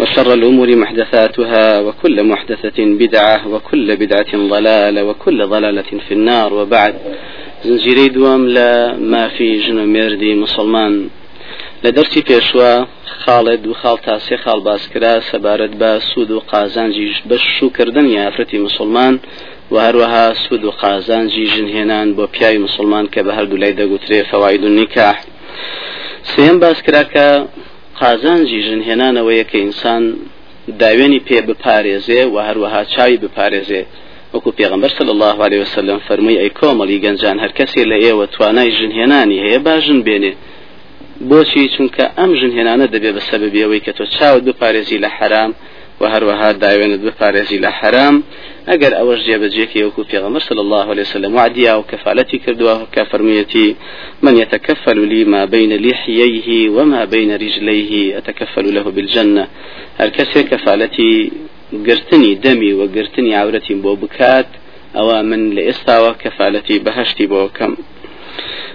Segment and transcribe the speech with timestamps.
[0.00, 6.54] وشر الأمور محدثاتها وكل محدثة بدعة وكل بدعة ضلالة وكل ضلالة في النار.
[6.54, 6.94] وبعد
[7.64, 11.08] زنجيري دوام لا ما في جنو مردي مسلمان.
[11.84, 12.84] لدرسي بيشوا
[13.24, 19.20] خالد و خاڵ تاسێ خاڵ باسکرا سەبارەت بە سوود و قازانجی بەشوکردن یافرەتی مسلمان.
[19.70, 24.62] و هەروەها سوود و قازانجی ژنهێنان بۆ پیاوی مسلمان کە بە هەردوو لای دەگوترێ فەواید
[24.64, 24.68] و
[28.00, 30.02] قازانجی ژنهێنانەوەیە کە ئینسان
[30.80, 33.82] داوێنی پێ بپارێزێ و هەروەها چاوی بپارێزێ.
[34.34, 38.70] وەکو پێغمبەر صلی الله عليه وسلم فەرمووی ئەی کۆمەڵی گەنجان هەر کەسێ لە ئێوە توانای
[38.78, 40.32] ژنهێنانی هەیە باژن بێنێ.
[41.28, 45.52] بۆچی؟ چونکە ئەم ژنهێنانە دەبێت بە سەبەبیەوەی کە تۆ چاوت بپارێزی لە حرام
[46.00, 48.16] و هەروەها داوێنت بپارێزی لە حرام.
[48.70, 53.68] ئەگەر ئەوەش جێبەجێکی وەکو پێغەمبەر صلی الله عليه وسلم وعدیا و کەفالەتی کردووە کە فەرموویەتی
[54.24, 59.44] من يتكفل لي ما بين لحييه وما بين رجليه أتكفل له بالجنة.
[60.00, 61.12] هر کەسێ کەفالەتی
[61.86, 64.48] گرتنی دەمی و گرتنی عورەتی بۆ بکات
[64.96, 67.72] ئەوە من لە ئێستاوە کەفالەتی بەهشتی بۆ کەم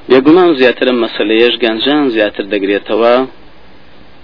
[0.10, 3.16] بێگومان زیاترم مەسلەیەش گەنجان زیاتر دەگرێتەوە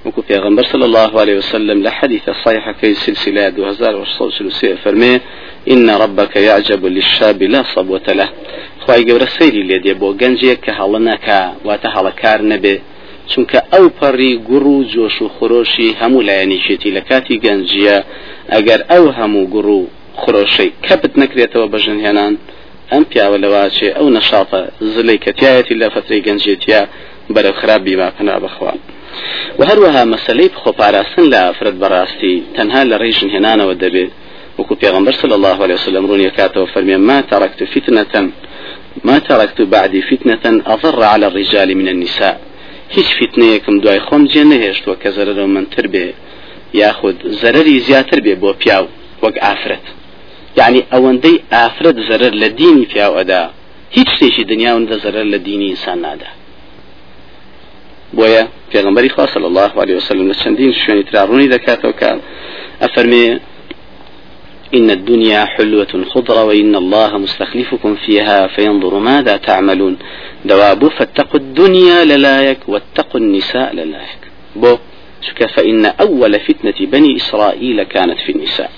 [0.07, 5.19] وكو پیغمبر صلى الله عليه وسلم لحديث صحيح في سلسلة 2833 فرمي
[5.71, 8.29] إن ربك يعجب للشاب لا صبوة له.
[8.79, 12.81] خواهي قبر السيري اللي دي بو گنجيك كهالناكا واتهالكار نبي
[13.31, 17.97] چونکە ئەو پەڕی گوڕ و جۆش و خۆشی هەموو لایەنیشێتی لە کاتی گەنجە
[18.53, 19.87] ئەگەر ئەو هەموو گوڕ و
[20.21, 22.33] خۆشەی کەپت نەکرێتەوە بەژن هێنان
[22.91, 24.61] ئەم پیاوە لەواچێ ئەو نەشاتە
[24.93, 26.81] زلەی کەتیایەتی لە فترەی گەنجێتە
[27.33, 27.55] بەرەو
[29.59, 34.11] و هەروەها مەسلەی خۆپاراستن لە ئافرەت بەڕاستی تەنها لە ڕێژن هێنانەوە دەبێت
[34.57, 38.31] وكو پیغمبر صلى الله عليه وسلم رون يكاته وفرمي ما تركت فتنة
[39.03, 42.37] ما تركت بعدي فتنة أضر على الرجال من النساء.
[42.95, 46.05] هیچ فتنەیەکم دوای خۆم جێ نەهێشتووە کە زەرەرە منتر بێ
[46.73, 48.85] یاخود زەرەری زیاتر بێ بۆ پیاو
[49.23, 49.85] وەک ئافرەت.
[50.59, 53.43] یعنی ئەوەندەی ئافرەت زەرەر لە دینی پیاوەدا
[53.97, 56.29] هیچ شتێکی دنیاوەندە زەرەر لە دینی ئینسان نادا.
[58.15, 62.09] بۆیە پێغمبەری خوا صلی الله عليه وسلم لە چەندین شوێنی تراڕوونی دەکاتەوە کە
[62.83, 63.25] ئەفەرمێ
[64.77, 69.97] إن الدنيا حلوة خضرة وإن الله مستخلفكم فيها فينظر ماذا تعملون.
[70.45, 74.21] دواب فاتقوا الدنيا للايك واتقوا النساء للايك.
[74.55, 74.77] بو
[75.21, 78.71] شك فإن أول فتنة بني إسرائيل كانت في النساء.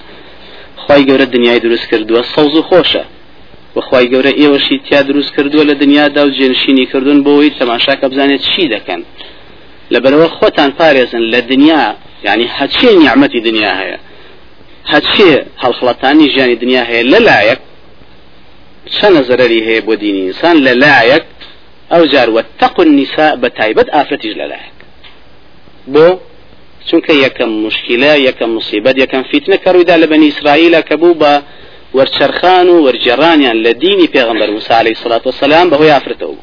[0.77, 3.03] خواهي قورة الدنيا يدرس كردوا الصوز خوشة
[3.75, 8.43] وخوای گەورە ئێوەشی تیا دروست کردووە لە دنیادا و جێنشینی کردوون بۆەوەی تەماشاکە بزانێت
[10.79, 11.83] پارێزن لە دنیا
[12.27, 13.97] یعنی هەچێ نیعممەتی دنیا هەیە
[14.93, 15.31] هەچێ
[15.63, 17.59] هەڵخڵەتانی ژیانی دنیا هەیە لەلایەک
[18.95, 21.25] چەنە زەرری هەیە بۆ دینی ئینسان لەلایەک
[21.91, 24.75] ئەو جار وەتەق النساء بە تایبەت ئافرەتیش لەلایەک
[25.93, 26.07] بۆ
[26.87, 31.33] چونکە یەکەم مشکلە یەکەم مصیبەت یەکەم فیتنە کە ڕوویدا لە بەنی ئیسرائیلە کە بوو بە
[31.97, 36.39] وەرچەرخان و وەرجێڕانیان لە دینی پێغمبەر موسا عليه الصلاة والسلام بەهۆی ئافرەتەوە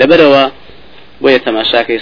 [0.00, 0.44] لەبەرەوە
[1.24, 2.00] تەماشاکەی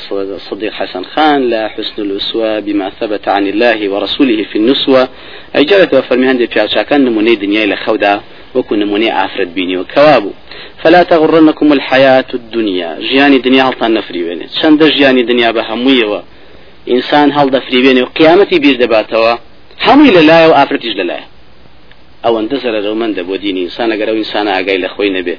[0.50, 5.08] صديق حسن خان لا حسن الأسوة بما ثبت عن الله ورسوله في النسوة.
[5.56, 8.20] أي وفرمي هندي كان نموني دنيا لخودا
[8.54, 10.30] وكو نموني آفرت بيني وكوابو.
[10.82, 12.98] فلا تغرنكم الحياة الدنيا.
[13.00, 16.22] جياني دنيا هل نفري بيني؟ شند جياني دنيا بهموية
[16.90, 19.36] إنسان هل دفري بيني؟ وقيامتي بير دباتوا
[19.86, 20.92] همي لله وآفرتش
[22.24, 25.36] لله ئەوەندە زەرەرەومەندە بۆ دینی ئینسان ئەگەر ئەو ئینسان ئاگای لە خۆی نەبێ.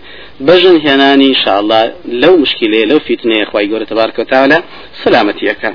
[0.48, 1.82] بەژن هێنانی شاءله
[2.22, 4.58] لەو مشکلەیە لەو فیتنەیە خی گەورە تبارکەتاالە
[5.04, 5.72] سلامەتیەکە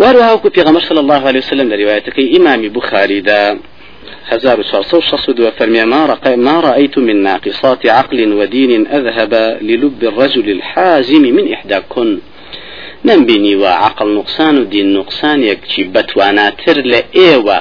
[0.00, 3.58] وهروهاوكو پیغمبر صلى الله عليه وسلم لروايتك إمام بخاري دا
[4.30, 4.58] هزار
[4.92, 9.32] وصدو فرمي ما, رقى ما رأيت من ناقصات عقل ودين أذهب
[9.62, 12.18] للب الرجل الحازم من إحداكن
[13.04, 17.58] نمبيني وعقل نقصان ودين نقصان يكشي بتواناتر لإيوة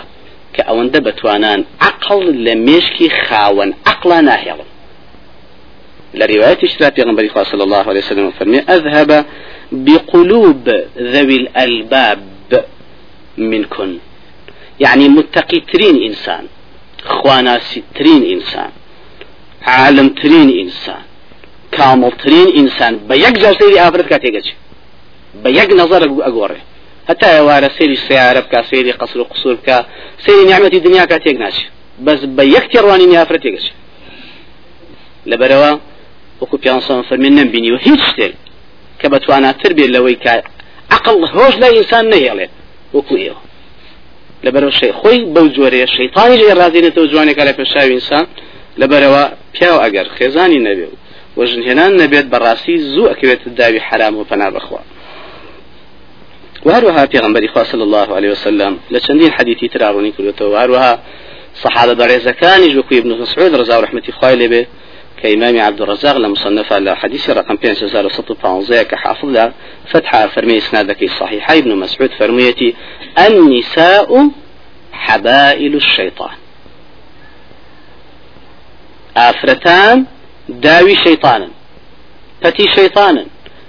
[0.56, 4.70] کە ئەوەندە بەتوانان عقل لە مێشکی خاوەن عقلا ناهێڵن.
[6.20, 9.26] لە رواية اشترى پیغمبر صلى الله عليه وسلم فرمي أذهب
[9.72, 12.22] بقلوب ذوي الألباب
[13.38, 13.98] منكن
[14.80, 16.46] يعني متقي ترين إنسان
[17.04, 18.70] خواناسي ترين إنسان
[19.62, 21.02] عالم ترين إنسان
[21.72, 24.42] كامل ترين إنسان بيك جلسيري آفرت كاتيجا
[25.44, 26.58] بيك نظر أقوره
[27.12, 29.78] هەتا ئێوارە سێری سیارە بکە سێری قەسر و قسوور بکە
[30.26, 31.72] سێری نیعممەتی دنیا کا تێک ناچێت
[32.06, 33.68] بەس بە یەک تێڕوانی یافرەت تێگەچ
[35.32, 35.72] لەبەرەوە
[36.42, 38.34] وەکو پیانسان فەرمێن نەمبینی و هیچ شتێک
[39.00, 40.36] کە بەتواناتر بێت لەوەی کا
[40.96, 42.48] عقل هۆش لای ئینسان نەهێڵێ
[42.96, 43.42] وەکو ئێوە
[44.46, 48.26] لەبەرەوە شەی خۆی بەو جۆرەیە شەیتانی ژێ ڕازێنێتەوە جوانێکە لە پێشاوی ئینسان
[48.82, 49.24] لەبەرەوە
[49.54, 50.96] پیاو ئەگەر خێزانی نەبێ و
[51.40, 54.82] وەژنهێنان نەبێت بەڕاستی زوو ئەکەوێت داوی حرام و پەنا بخوا.
[56.66, 60.42] وهروها پیغمبر خوا صلى الله عليه وسلم لچندین حدیثی تراڕونی کردوتەوە.
[60.42, 61.00] وهروها
[61.64, 64.66] صحابة بەڕێزەکانی وەکو ابن مسعود رضا و رحمەتی خوای لێبێ
[65.24, 69.52] كإمام عبد الرزاق لمصنف على حديث رقم 5115 كحافظ لا
[69.94, 72.76] فتح فرمي إسنادك الصحيح ابن مسعود فرميتي
[73.18, 74.30] النساء
[74.92, 76.36] حبائل الشيطان
[79.18, 79.98] ئافرەتان
[80.62, 81.52] داوی شەیطانن
[82.44, 83.28] پەتی شەیطانن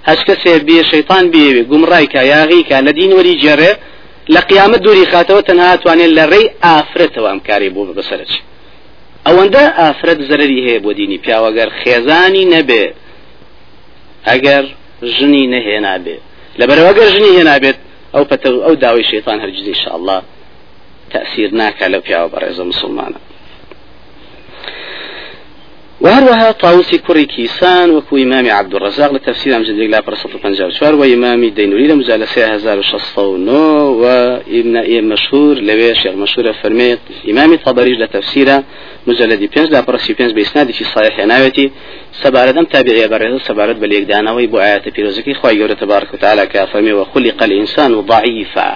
[0.09, 3.71] هەچ کەسێ بێ شەیطان بێوێ گومڕایکە یاغیکە لە دین وەری جێڕێ
[4.33, 8.31] لە قیامەت دووری خاتەوە تەنها توانێت لە ڕێی ئافرەتەوە ئەم کاری بۆ بەسەرچ
[9.27, 12.83] ئەوەندە ئافرەت زەرری هەیە بۆ دینی پیاوەگەر خێزانی نەبێ
[14.29, 14.63] ئەگەر
[15.15, 16.17] ژنی نەهێنابێ
[16.59, 17.77] لەبەرەوەگەر ژنی هێنابێت
[18.13, 20.19] ئەو پەتە ئەو داوای شەیطان هەرگیز ئینشاء الله
[21.13, 23.19] تأثير ناكا لو پیاوە بەڕێزە مسلمانە.
[26.03, 30.95] وهروها طاووسی کوڕی کیسان وەکو ئیمامی عبدالرزاق لە تفسیر ئەم جدێک لا پرسە پنجاب چوار
[30.95, 33.63] و ئیمامی دەینوری لە مجالە سێ هزار و شەست و نۆ
[34.01, 34.05] و
[34.53, 38.57] ئیبن ئێ مەشهور لەوێ شێخ مەشهورە فەرمێت ئیمامی طبریش لە تفسیرە
[39.07, 41.67] مجلدی پێنج لا پرسی پێنج بێسنادێکی صحیح هێناوێتی
[42.23, 46.93] سەبارەت ئەم تابعیە بەڕێز سەبارەت بە لێکدانەوەی بۆ ئاەتە پیرۆزەکەی خی گەورە تبارك وتعالى فەرمێ
[46.99, 48.71] وخلق الإنسان ضعيفا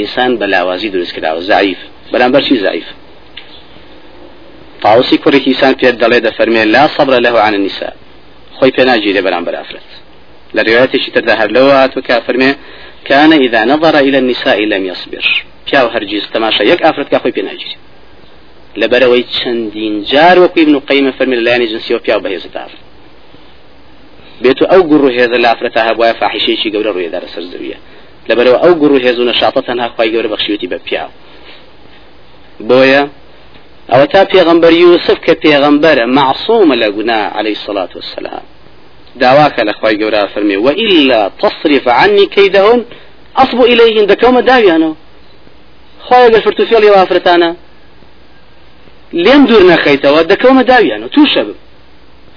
[0.00, 1.78] إنسان بلاوازي دروست کراوە ضعيف
[2.12, 2.88] بەرامبەر چی ضعيف
[4.86, 7.94] طاوسی کوڕێکی ئسان پێ دەڵێ دەفەرمێ لا صبر له عن النساء.
[8.56, 9.88] خۆی پێ ناگیرێ بەرامبەر ئافرەت
[10.56, 12.50] لە روايتێکی تردا هەر لەوە هاتوو کا فەرمێ
[13.08, 15.24] كان إذا نظر إلى النساء لم يصبر.
[15.66, 17.76] پیاو هەرگیز تەماشا یەک ئافرەت کا خۆی پێ ناگیرێ
[18.80, 22.84] لەبەرەوەی چەندین جار وەکو ابن قەیمە فەرمی لەلایەنی جنسیەوە پیاو بەهێزت ئافرەت
[24.42, 27.78] بێت ئەو گوڕ و هێزە لە ئافرەتە هەبواە فاحیشەیەکی گەورە ڕوویدارە سەر زەویە
[28.28, 31.10] لەبەرەوە ئەو گوڕ و هێز و نەشاتە تەنها خی گەورە بەخشیوتی بە پیاو.
[32.68, 33.02] بۆیە
[33.90, 38.42] أو تا پیغمبر یوسف کە پێغەمبەرە معصومە لە گونا عليه الصلاة والسلام.
[39.20, 42.84] داواکە لە خی گەورە فەرمێ وإلا تصرف عني كيدهن
[43.36, 44.94] أصب إليهن دكومة داويانو
[46.08, 47.50] خۆی لە فرتوفێڵی وافرەتانە.
[49.12, 51.54] لێم دوور نەخەیتەوە دەکەومە داویانە تووشە بم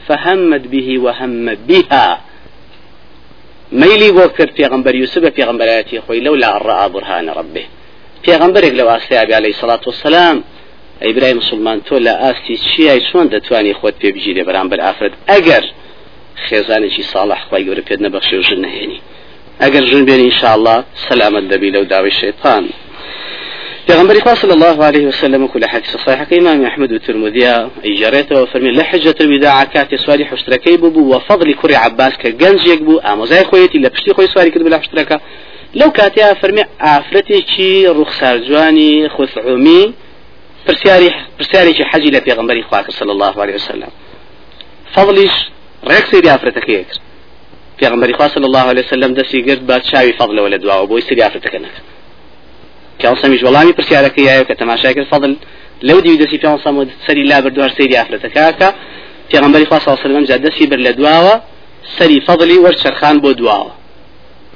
[0.07, 2.30] فهمت به وهم بها.
[3.72, 7.66] ميلي بۆ کرد پێغمبەر یوسف بە پێغمبەرەتی خۆی لەو لا ڕە برهانە ڕبێ
[8.25, 10.44] پێغمبەرێک لە واستیابی عليه الصلاة والسلام
[11.04, 15.66] ئەیبرای مسلمان تۆ لە ئاستی چیای چۆن دەتوانی خۆت پێ بگیرێ بەرامبەر ئافرەت ئەگەر
[16.46, 19.00] خێزانێکی ساڵح خی گەورە پێت نەبەخشێ و ژن نهێنی
[19.63, 20.75] ئەگەر ژن بێنی انشاءله
[21.07, 22.63] سەلامت دەبی لەو داوای شێطان
[23.88, 27.46] پیغمبر صلى الله عليه وسلم كل حديث صحيح كإمام أحمد والترمذي
[27.86, 33.78] إجارته وفرمي لحجة الوداع كات سواري حشتركي ببو وفضل كري عباس كجنز يكبو أموزاي خويتي
[33.78, 35.19] لبشتي خوي سواري كدب حشتركا
[35.75, 39.94] لو كاتيا فرمي عفرتي كي رخصار جواني خثعومي
[40.67, 43.91] پرسیاری پرسیارێکی حەجی لە پێغمبەری خواکە صلی الله عليه وسلم.
[44.95, 45.35] فضلیش
[45.89, 47.01] ڕێک سەیری ئافرەتەکەی کرد
[47.79, 51.21] پێغمبەری خوا صلی الله عليه وسلم دەستی گرت با چاوی فضلەوە لە دواوە بۆی سەری
[51.25, 51.88] ئافرەتەکە نەکرد.
[53.00, 55.31] پیانسەمیش وەڵامی پرسیارەکەی یایە کە تەماشای کرد فضل
[55.88, 58.69] لەو دیوی دەستی پیانسەم و سەری لا بردوار سەیری ئافرەتەکەکە
[59.31, 61.36] پێغمبەری خوا صلی الله عليه وسلم جا دەستی بر لە دواوە
[61.98, 63.72] سەری فضلی وەرچەرخان بۆ دواوە.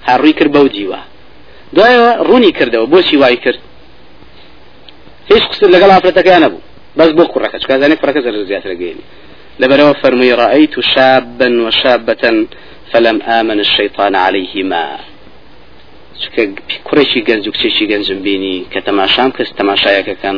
[0.08, 1.00] هەڕووی کرد بەو دیوە.
[1.76, 3.60] دوایەوە ڕوونی کردەوە بۆچی وای کرد؟
[5.32, 6.62] هیچ قسم لەگەڵ ئافرەتەکە نەبوو
[6.98, 9.06] بەس بۆ کوڕەکە چکازانێک کوڕەکە زەر زیاتر گەێنی
[9.62, 12.24] لبروا فرمي رأيت شابا وشابة
[12.92, 14.86] فلم آمن الشيطان عليهما.
[16.88, 20.38] کوڕێکی گەنج و کچێکی گەنجم بینی کە تەماشام کەس تەماشایەکەکەن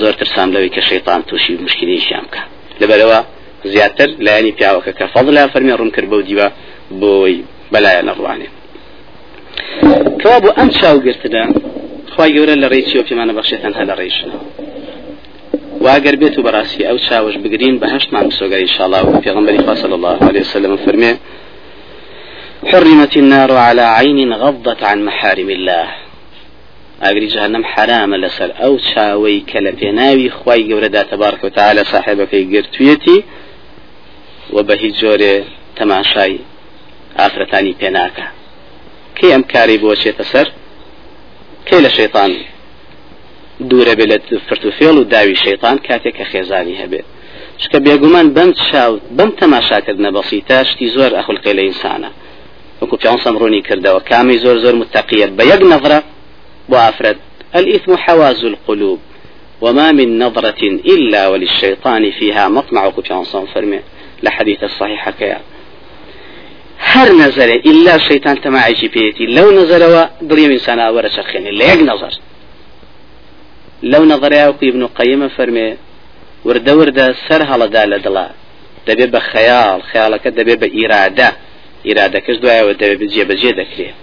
[0.00, 2.42] زۆر ترسام لەوەی کە شەیطان تووشی مشکلیشیان بکە
[2.80, 3.20] لەبەرەوە
[3.72, 6.48] زیاتر لایانی پیاوەکە کە فەضلا فەرمی ڕوون کرد بەو دیوە
[7.00, 7.36] بۆی
[7.72, 8.48] بەلایە نەڕوانێ
[10.20, 10.68] کەوا بۆ ئەم
[12.22, 14.40] خی گەورە لە ڕێی چیۆ پێمانە بەخشێتەن هە لە ڕێیشنەوە
[15.84, 20.18] واگەر بێت و بەڕاستی ئەو چاوش بگرین بە هەشتمان بسۆگەری شاڵا و پێغمبەری خاصل الله
[20.28, 21.12] عليه وسلم فرمێ
[22.70, 25.88] حرمت النار على عين غضت عن محارم الله.
[27.02, 32.44] ئاگری جهنم حرامە لەسەر ئەو چاوەی کە لە پێناوی خی گەورەدا تەبارکە و تعالە صاحبەکەی
[32.52, 33.18] گرتوویەتی
[34.54, 35.34] و بە هیچ جۆرێ
[35.78, 36.34] تەماشای
[37.18, 38.26] ئافرەتانی پێناکە.
[39.16, 40.48] کەی ئەم کاری بۆچێتە سەر؟
[41.68, 42.30] کەی لە شەیطان
[43.70, 47.06] دوورە بێت لە فرتوفێڵ و داوی شەیطان کاتێک کە خێزانی هەبێت
[47.60, 52.10] چکە بێگومان بەم چاو بەم تەماشاکردنە بەسیتا شتی زۆر ئەخلقی لە ئینسانە.
[52.80, 55.44] وەکو پیانسەم ڕوونی کردەوە کامی زۆر زۆر متەقیە بە
[57.54, 58.98] الإثم حواز القلوب
[59.60, 60.62] وما من نظرة
[60.94, 62.90] إلا وللشيطان فيها مطمع.
[62.90, 63.80] كتان فرمي
[64.22, 65.40] لحديث الصحيح كيا
[66.90, 72.12] هر نظر إلا الشيطان تماعي بيتي لو نظر دريم إنسان ورشخين إلا يك نظر.
[73.82, 75.76] لو نظر يا ابن قيم فرمي
[76.46, 78.26] وردە وردە سەر هەڵەدا لە دڵا
[78.88, 81.28] دەبێت بە خەیاڵ خیاڵەکە دەبێت بە ئیرادە
[81.86, 83.96] ئیرادەکەش دوایەوە دەبێت جێبەجێ دەکرێت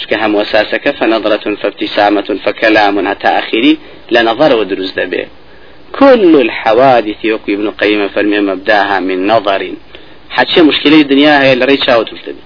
[0.00, 3.76] چکە هەم وەساسەکە فنظرة فابتسامة فكلام حتى آخره
[4.14, 5.24] لنظر ودروز دبي
[5.98, 9.62] كل الحوادث يقول ابن قيم فرمي مبدأها من نظر
[10.30, 12.42] حتى مشكلة الدنيا هي اللي ريتشا وتلتبي.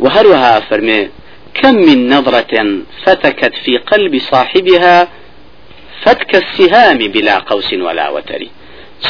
[0.00, 1.08] وهروها فرمي
[1.54, 5.08] كم من نظرة فتكت في قلب صاحبها
[6.02, 8.46] فتك السهام بلا قوس ولا وتر.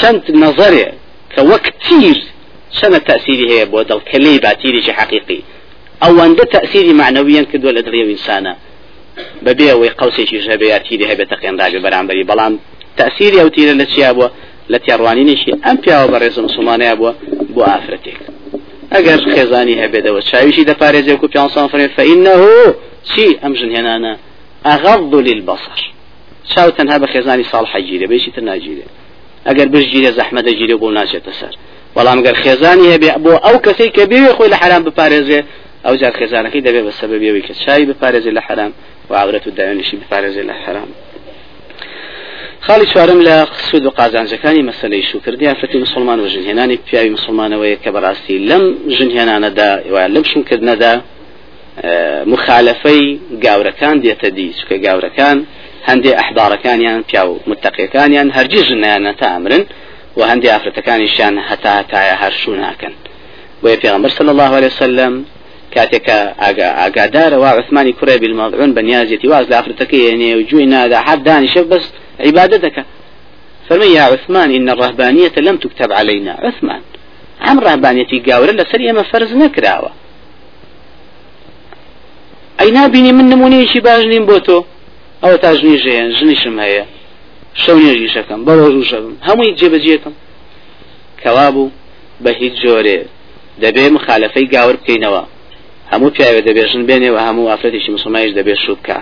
[0.01, 0.93] شنت نظري
[1.37, 2.25] كوكتير
[2.73, 5.41] شنت تأثيري هي بودل كلي باتيري حقيقي.
[6.03, 8.57] أو عند تأثيري معنويا كدو الأدرية إنسانا.
[9.43, 12.23] ببيع وي قوسي شي جبياتيري هي بتقين راجل برامبري.
[12.23, 12.59] بلام
[12.97, 14.11] تأثيري أو تيري لتشي
[14.71, 17.15] أبوه لتي أرواني نشي أم بيا وبرز مسلماني أبوه
[17.55, 18.17] بو آفرتك
[18.95, 22.35] ئەگەر خێزانی هەبێتەوە چاویشی دەپارێزێ و پیانسان فرێ فإنه
[23.11, 24.13] چی ئەم ژن هێنانە
[24.69, 25.81] ئەغەض للبصر.
[26.53, 28.87] چاو تەنها بە خێزانی ساڵ حەگیرێ بێشی تر ناگیرێ.
[29.49, 31.55] ئەگەر بژگیرێ زەحمە دەگیرێ بۆ ناچێتە سەر.
[31.97, 35.41] بەڵام گەر خێزانی هەبێ بۆ ئەو کەسەی کە بێوێ خۆی لە حرام بپارێزێ
[35.85, 38.73] ئەو جار خێزانەکەی دەبێ بە سەبەبیەوەی کە چاوی بپارێزێ لە حرام
[39.11, 40.91] و عورەت و داوێنشی بپارێزێ لە حرام.
[42.67, 43.37] خاڵی چوارم لە
[43.71, 48.65] سود و قازانجەکانی مەسلەی شوکردی ئافرەتی مسلمان و ژنهێنانی پیاوی مسلمانەوەی کە بەڕاستی لەم
[48.97, 49.71] ژنهێنانەدا
[50.15, 50.93] لەم شونکردنەدا
[52.33, 54.49] مخالفەی گاورەکان دێتە دی.
[54.59, 55.37] چکە گاورەکان
[55.89, 59.65] هەندێ ئەحبارەکانیان پیا و متتەقیەکانیان هەرگی ژنیانە تا ئەمرن
[60.19, 62.95] و هەندێ ئافرەتەکانیشان هەتا هەتایە هەرشوو ناکەن
[63.63, 65.13] بۆیە پێغمبەر صلی الله عليه وسلم
[65.75, 66.19] کاتێکە
[67.43, 71.63] وا عثمانی کوڕێ بالمەڵعون بە نیازێتی واز لە ئافرەتەکە هێنێ و جووی نادا حد دانیشە
[71.71, 72.85] بەست عبادتك
[73.69, 76.33] فرمي يا عثمان إن الرهبانية لم تكتب علينا.
[76.33, 76.81] عثمان
[77.41, 79.91] عم رهبانيتي قاورة لسرية ما فرز نكراوة.
[82.59, 84.65] ئەی نبینی من نمونەیەکی باش نیم بۆ تۆ
[85.23, 86.85] ئەوە تا ژنی ژێن ژنیشم هەیە
[87.63, 90.15] شەو نێژیشەکەم بە ڕۆژوشەکەم هەمووی جێبەجێکم
[91.23, 91.71] کەوا بوو
[92.25, 92.99] بە هیچ جۆرێ
[93.63, 95.23] دەبێ مخالەفەی گاور بکەینەوە
[95.93, 98.99] هەموو پیاوێ دەبێژن بێنێ و هەموو ئافرەتێکی مسلمانیش دەبێت شوو بکە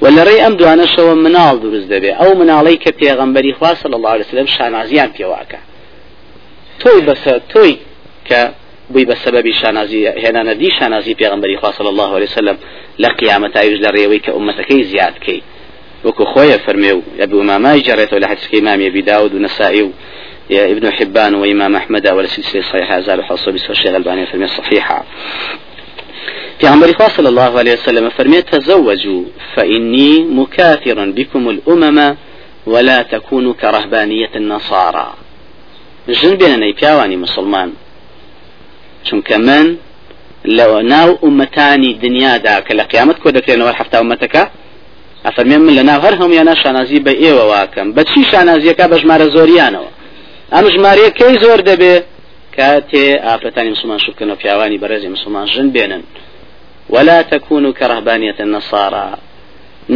[0.00, 4.46] ولري أم دوانا شو منال دروز دبي أو منالي كبيغمبري خوا صلى الله عليه وسلم
[4.46, 5.58] شانازيان بيواكا.
[6.80, 7.78] توي بس توي
[8.30, 8.50] ك
[8.90, 12.56] بوي بسبب شانازي هنا ندي شانازي بيغمبري خوا صلى الله عليه وسلم
[12.98, 15.42] لقيامة ايج لريوي كأمتكي زياد كي.
[16.04, 19.90] وكو خويا فرميو أبو امام جريت ولا حدث امام أبي داود ونسائي
[20.50, 21.34] يا ابن حبان
[22.62, 25.04] صحيحة زال حصل بس الشيخ الباني في الصحيحه
[26.60, 29.24] پیامبری خوا صلی الله عليه وسلم فرمي تزوجوا
[29.54, 32.16] فإني مكاثر بكم الأمم
[32.66, 35.08] ولا تكونوا كرهبانية النصارى.
[36.08, 37.72] جن بيننا پیاوانی مسلمان.
[39.04, 39.76] چونکە من
[40.44, 44.44] لو ناو أمتاني دنيا دا لە قیامەت کۆ دەکرێنەوە هەفتا ئومەتەکە
[45.26, 47.94] ئەفەرمێ من لە ناو هەر هەمویانە شانازی بە ئێوە واکەم.
[47.96, 49.90] بە چی شانازیەکە؟ بە ژمارە زۆریانەوە.
[50.52, 51.94] ئەم ژمارەیە کەی زۆر دەبێ؟
[52.56, 53.98] کاتێ ئافرەتانی مسلمان
[54.30, 56.02] و پیاوانی بەرەزی مسلمان ژن بێنن
[56.94, 59.08] ولا تكونوا كرهبانية النصارى.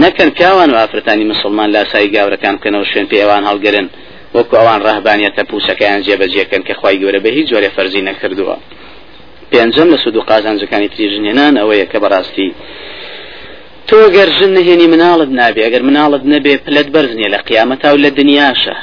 [0.02, 3.86] نەکەن پیاوان و ئافرەتانی مسلمان لا سای گاورەکان بکەنەوە شوێن پێوان هەڵگرن
[4.34, 8.56] وەکو ئەوان ڕەهبانیەتە پوچەکەیان جێبەجێکەن کە خی گەورە بە هیچ جۆرە فەرزی نەکردووە
[9.50, 12.50] پێنجەم لە سود و قازانجەکانی تریژنێنان ئەوەیە کە بەڕاستی
[13.88, 18.10] تۆ گەر ژن نهێنی مناڵت نابێ ئەگەر مناڵت نەبێ پلت بەرزنیە لە قیامەتا و لە
[18.18, 18.76] دنیاشە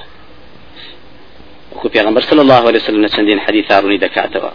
[1.71, 4.51] وەکو پێغمبەر صلى الله عليه وسلم چەندین حديث ڕوونی دەکاتەوە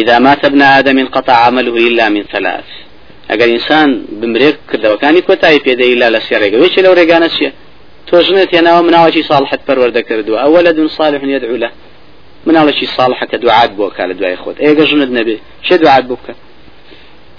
[0.00, 2.68] إذا مات ابن آدم انقطع عمله إلا من ثلاث.
[3.30, 3.88] ئەگەر ئینسان
[4.20, 7.50] بمرێک کردەوەکانی کۆتایی پێدەی لا لە سێڕێگەوەی چ لەو ڕێگانە چیە
[8.08, 10.38] تۆژنێت تێناوە مناوەی ساڵحت پەروەەردە کردووە.
[10.44, 11.70] ئەوە لە دون ساڵح نیە دەعولە
[12.46, 14.56] مناڵێکی ساڵحەکە دوعات بۆ کا لە دوای خۆت.
[14.64, 15.36] ئێگە ژنت نەبێ.
[15.66, 16.32] چه دوعات بکە؟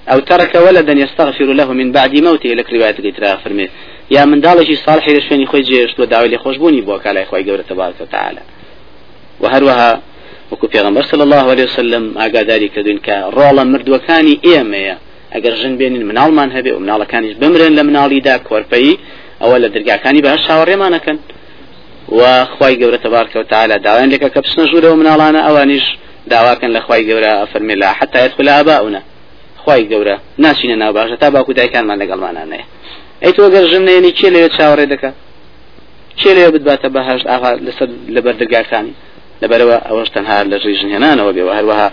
[0.09, 3.67] ئەو تەرەکە وە لە دەنیێستاغفر له من بعدی مەوتی لە کروایەتی تررا فرمێ.
[4.15, 7.63] یا منداڵێکی ساڵحی لە شوێنی خۆی جێشتوە داوای لێ خۆشببوونی بۆ کا لای خۆی گەورە
[7.69, 8.43] تەبارکە تعاالە
[9.41, 9.91] و هەروەها
[10.51, 14.95] وەکو پێغمبەر صلی الله عليه وسلم ئاگاداری کردوین کە ڕۆڵە مردوەکانی ئێمەیە.
[15.33, 18.91] ئەگەر ژن بێنین مناڵمان هەبێ و مناڵەکانیش بمرن لە مناڵیدا کۆرپەی
[19.41, 21.17] ئەوە لە دەرگاکانی بەش چاوەڕێمانەکەن.
[22.11, 25.85] و خی گەورە تبارکەوە تعالا داوایان لێکە کە بچنە ژوورەوە مناڵانە ئەوانیش
[26.31, 29.01] داواکەن لە خی گەورە فەرمی لا حتا يدخل آباؤنا
[29.63, 32.65] خی گەورە ناچینە ناو باشە تا باکو دایکانمان لەگەڵمانانەیە
[33.23, 35.11] ئەی تۆ گەر ژنێنی چێ لێ چاوەڕێ دەکە؟
[36.19, 38.93] چێ لێ بتباتە بەهشت ئاغا لەسەر لەبەر دەرگاکانی
[39.43, 41.87] لبروا أوش تنها للريج هنا وبي وهروها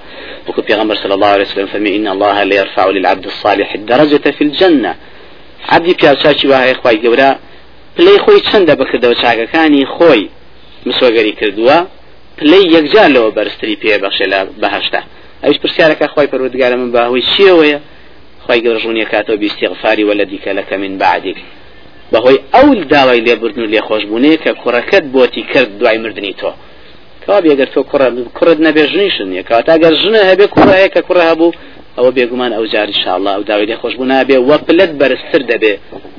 [0.49, 4.43] وكو بيغمبر صلى الله عليه وسلم فمي إن الله لا يرفع للعبد الصالح الدرجة في
[4.49, 4.95] الجنة.
[5.69, 7.31] عبدی پیاچاکی وایە خی گەورە
[7.97, 10.23] پلەی خۆی چەندە بکردەوە چاکەکانی خۆی
[10.87, 11.79] مسۆگەری کردووە
[12.39, 15.01] پلەی یەکجار لەوە بەرزتری پێ بەخشێ لە بەهشتا
[15.45, 17.79] ئەوش پرسیارەکە خی پەروەردگارە من باهۆی چیەوەیە
[18.45, 21.39] خی گەڕژونیە کاتەوە بیستیغفاری وە لە دیکە لەکە من بعدێک
[22.13, 26.51] بەهۆی ئەو داوای لێبوردن و لێخۆشببوونەیە کە کوڕەکەت بۆتی کرد دوای مردنی تۆ
[27.23, 27.81] کەوا بێگەر تۆ
[28.39, 31.51] کوڕت نەبێ ژنیشن یەکات ئەگەر ژنە هەبێ کوڕەیە کە کوڕە هەبوو
[31.97, 35.75] ئەوە بێگومان ئەو جاری شاءله ئەو داوای لێخۆشببوو نابێ وە پلت بەرزتر دەبێ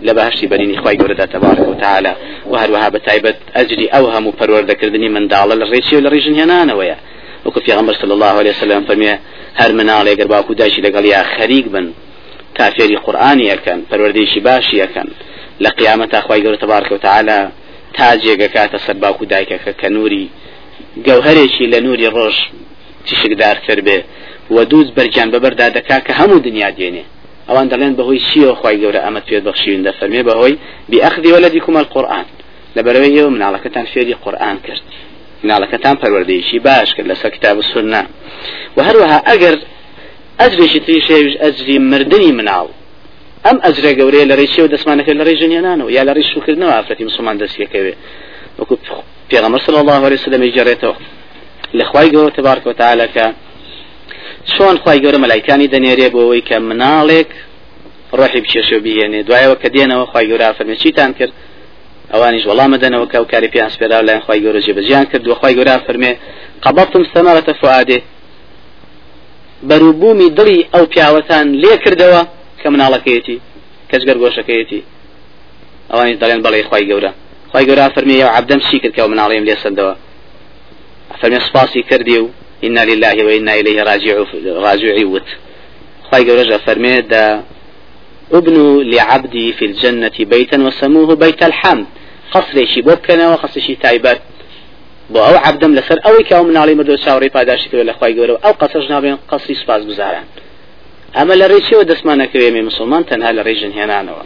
[0.06, 2.14] لە بەهشتی بەرینی خی گەورەدا تەبارک و تعالا
[2.52, 6.98] و هەروەها بە تایبەت ئەجری ئەو هەموو پەروەردەکردنی منداڵە لە ڕێکی و لە ڕێژن هێنانەوەیە.
[7.46, 9.16] وەکو پیغمبر صلی الله عليه وسلم فەرمیێ
[9.60, 11.86] هەر مناڵێ گەر باکو دایشی لەگەڵ یا خەریک بن.
[12.58, 15.08] کافێری قورآانی یەکەن پەروەردەیشی باشی یەکەن.
[15.64, 17.40] لە قیامەت خی گەورە تبارکە و تعالا
[17.98, 18.98] تاجێگە کاتە سەر
[21.08, 22.38] گەوهرێکی لە نووری ڕۆژ
[23.06, 24.00] تیشکدارتر بێ.
[24.56, 27.04] و دووز بەرجان بەبەردا دەکا کە هەموو دنیا دێنێ.
[27.50, 30.56] ئەوان دەڵێن بەهۆی چیەوە خی گەورە ئەمە پێ بەخشین دەفەرمێ بەهۆی
[30.90, 32.28] بئەخدی وەلەدیکم القورآن.
[32.76, 34.86] لەبەرەوەی ئێوە مناڵەکەتان فێری قورآن کرد.
[35.44, 38.04] مناڵەکەتان پەروەردەیشی باش کرد لەسەر کتاب سنە.
[38.78, 39.56] و هەروەها ئەگەر
[40.42, 42.68] ئەجرێکی تری شێوش ئەجری مردنی مناڵ
[43.46, 47.36] ئەم ئەجرە گەورەیە لە ڕێشی و دەسمانەکە لە ڕێژنیانانەوە یا لە ڕێش شوکردنەوە ئافرەتی مسلمان
[47.42, 47.94] دەستیەکەوێ
[48.60, 48.76] وەکو
[49.32, 50.96] پێغەمبەر صلی الله عليه وسلم جرێتەوە
[51.80, 53.26] لەخوای گەورە تبارک و تعالی کە
[54.54, 57.30] چۆن خی گەورە مەلایکانی دەنێرێ بۆەوەی کە مناڵێک
[58.20, 61.34] ڕۆحی بچێشە بهێنێ دوایەوە کە دێنەوە خی گەورە فەرمێ چیتان کرد؟
[62.14, 65.54] ئەوانیش وەڵامە دەنەوە کە و کاری پێیان سپێرا لایەن خی گەورە جێبەجیان کرد و خی
[65.58, 66.12] گەورە فەرمێ
[66.66, 68.00] قبضتم ثمرة فؤاده
[69.70, 72.22] بەروبوومی دڵی ئەو پیاوەتان لێ کردەوە
[72.62, 73.38] کە مناڵەکەیەتی
[73.90, 74.82] کەسگەر گۆشەکەیەتی.
[75.92, 77.12] ئەوانی دەڵێن بەڵێ خی گەورە.
[77.52, 79.96] خی گەورە فەرمی یا عبدەم چی کرد کە مناڵیم لێ سندەوە؟
[81.22, 82.28] فەرمی سپاسی کردی و
[82.64, 84.16] إنا لله وإنا إليه راجع
[84.68, 85.30] راجعي وت.
[86.04, 87.44] خواهي قولجا فرمي دا
[88.34, 91.86] ابنوا لعبدي في الجنة بيتا وسموه بيت الحمد.
[92.32, 94.22] قصر بوبكنا وقصر شي تايبات
[95.14, 98.54] بۆ ئەو عبدەم لەسەر ئەوەی کە مناڵی مردو چاوەڕی پاداشی کرد لە خی گەورە ئەو
[98.62, 100.26] قەسەش نابێن قەسی سپاس گوزاران.
[101.18, 104.24] ئەمە لە ڕێچەوە دەستمانەکەوێ مسلمان تەنها لە ڕێژن هێنانەوە.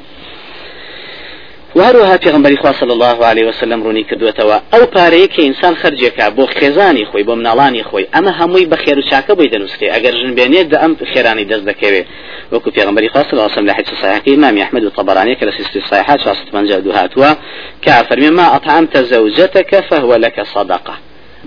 [1.76, 4.58] وهروها پیغمبری خوا صلی الله علیه وسلم رونی کردوتەوە.
[4.74, 8.06] ئەو پارەیە کە ئینسان خرجێکا بۆ خێزانی خۆی بۆ مناڵانی خۆی.
[8.16, 11.66] ئەمە هەمووی بە خێر و چاکە بۆی دەنووسێ ئەگەر ژن بێنێت دە ئەم خێرانی دەست
[11.70, 12.06] دەکەوێت
[12.52, 16.66] وەکو الله علیه وسلم لە حدیث امام احمد و طبراني كلا سيستي صحيحات شاست من
[16.66, 17.34] جادو هاتوا
[17.82, 20.96] كافر مما أطعمت زوجتك فهو لك صدقة.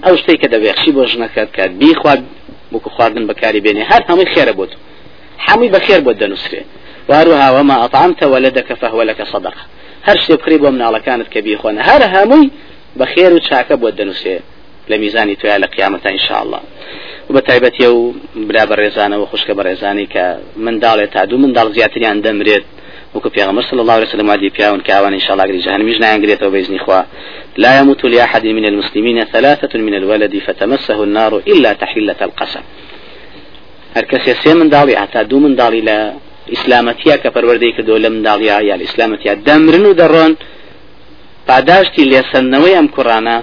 [0.06, 2.14] أو شتي كده بيخشي بوجنك كاد بيخوا
[2.72, 4.70] بوكو خواردن بكاري بيني هر همي خير بود
[5.48, 6.62] همي بخير بود دنسري
[7.08, 9.77] وهروها وما أطعمت ولدك فهو لك صدقة.
[10.08, 11.80] هەر شتێ بخری بۆ مناڵەکانت کە بیخۆنە.
[11.90, 12.50] هەر هەمووی
[12.98, 14.36] بە خێر و چاکە بۆ دەنووسێ
[14.90, 16.60] لە میزانی تویا لە قیامەتە انشاءله
[17.28, 18.14] و بە تایبەتی و
[18.48, 20.24] برا بەڕێزانەوە خوشکە بەڕێزانی کە
[20.64, 22.66] منداڵێ تا دوو منداڵ زیاتریان دەمرێت.
[23.14, 25.88] وكو في غمر صلى الله عليه وسلم وادي بياون كاوان إن شاء الله قري جهنم
[25.88, 27.06] يجنا ينقريته وبإذن إخوة
[27.56, 32.60] لا يموت لأحد من المسلمين ثلاثة من الولد فتمسه النار إلا تحلة القسم.
[33.96, 36.12] هركس يسي من دالي حتى دو من دالي لا
[36.54, 40.32] ئیسلامەتیا کە پەروەردەی کردو لە منداڵیا یا ئیسلامەتیا دەمرن و دەڕۆن
[41.48, 43.36] پاداشتی لێسەندنەوەی ئەم کوڕانە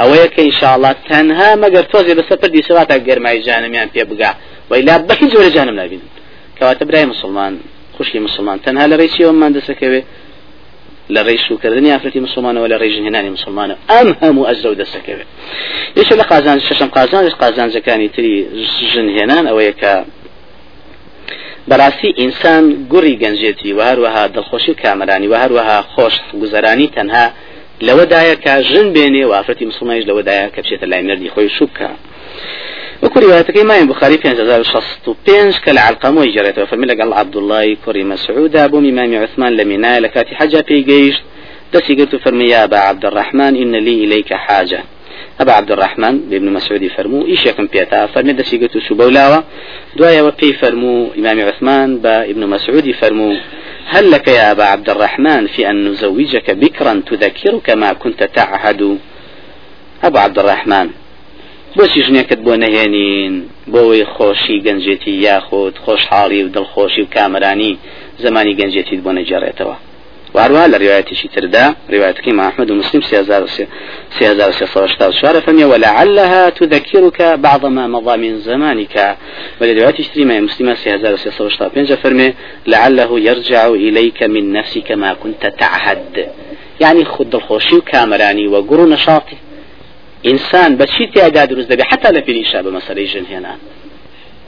[0.00, 4.30] ئەوەیە کە ئینشاءڵات تەنها مەگەر تۆزێ بەسەر پردی سەواتە گەرمای جانمیان پێ بگا
[4.70, 6.02] ویلا بەهی زۆرە جانم نبین
[6.58, 7.52] کەواتە برای مسلمان
[7.96, 8.58] خوشی مسلمان.
[8.66, 10.02] تەنها لە ڕێسیەوەمان دەسەکەوێ
[11.14, 15.28] لە ڕێی شوکردنی ئافرەتی مسلمانەوە لە ڕێژن هێنانی مسلمانە ئەم هەموو ئەجر و دەسەکەوێت
[15.98, 18.34] یەکێک لە قازان؟ شەشەم قازان قازانجەکانی تری
[18.92, 19.92] ژن هێنان ئەوەیە کە
[21.70, 27.26] بەڕاستی ئینسان گوڕی گەنجێتی و هەروەها دڵخۆشی و کامرانی و هەروەها خۆش گوزەرانی تەنها
[27.86, 31.90] لەوەدایە کە ژن بێنێ و ئافرەتی مسلمانیش لەوەدایە کە بچێتە لای مردی خۆی شوبکە
[33.02, 37.76] وكل روايتك ما بخاري في جزاء شخص بينش كلا علقم ويجريته فمن لقال عبد الله
[37.84, 41.16] كوري مسعود أبو إمام عثمان لمنا لكاتي حاجة في جيش
[41.74, 44.80] دسي قلت فرمي يا أبا عبد الرحمن إن لي إليك حاجة.
[45.40, 49.44] أبا عبد الرحمن بن مسعود فرمو إيش يكن بيتا؟ فرمي دسي قلت سبولاوة
[49.96, 53.36] دوايا وبي فرمو إمام عثمان با ابن مسعود فرمو
[53.86, 58.98] هل لك يا أبا عبد الرحمن في أن نزوجك بكرا تذكرك ما كنت تعهد؟
[60.04, 60.88] أبو عبد الرحمن
[61.76, 63.34] بۆچی ژنێکت بۆ نەهێنین
[63.72, 67.72] بۆەوەی خۆشی گەنجێتی یاخود خۆشحاڵی و دڵخۆشی و کامرانی
[68.24, 69.76] زمانی گەنجێتیت بۆ نەجارێتەوە
[70.34, 73.46] واروا لە ڕواەتێکی تردا ڕواەتەکەی محمد و مسلم سيزار
[75.46, 79.16] فمي ولعلها تذكرك بعض ما مضى من زمانك.
[79.60, 81.16] ولرواية اشتري مسلمة سيزار
[81.74, 82.34] بينجا فرمي
[82.66, 86.28] لعله يرجع إليك من نفسك ما كنت تعهد.
[86.80, 89.36] يعني خد الخوشي وكامراني وقرو نشاطي
[90.26, 93.56] إنسان بشي تيادا دروز دبي حتى لفي الإشاء بمسألة جن هنا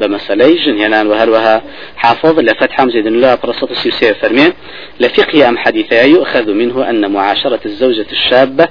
[0.00, 1.62] بمسألة جنهنان وهروها
[1.96, 4.52] حافظ لفتح زيد الله برصة السيوسية فرمي
[5.00, 8.68] لفقه أم حديثة يؤخذ منه أن معاشرة الزوجة الشابة